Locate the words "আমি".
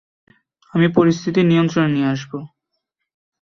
0.73-0.87